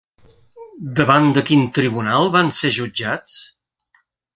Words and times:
Davant 1.01 1.29
de 1.37 1.45
quin 1.51 1.67
tribunal 1.77 2.33
van 2.39 2.53
ser 2.63 2.77
jutjats? 2.83 3.41